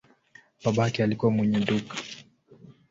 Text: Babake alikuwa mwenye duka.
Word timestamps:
Babake 0.63 1.03
alikuwa 1.03 1.31
mwenye 1.31 1.59
duka. 1.59 1.95